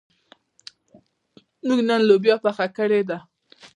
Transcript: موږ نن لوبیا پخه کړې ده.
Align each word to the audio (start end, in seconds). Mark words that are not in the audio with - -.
موږ 1.67 1.79
نن 1.89 2.01
لوبیا 2.09 2.35
پخه 2.43 2.65
کړې 2.77 3.01
ده. 3.09 3.17